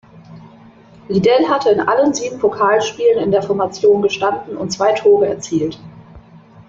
Liddell 1.09 1.47
hatte 1.47 1.69
in 1.69 1.79
allen 1.79 2.11
sieben 2.15 2.39
Pokalspielen 2.39 3.19
in 3.23 3.29
der 3.29 3.43
Formation 3.43 4.01
gestanden 4.01 4.57
und 4.57 4.71
zwei 4.73 4.93
Tore 4.93 5.27
erzielt. 5.27 5.77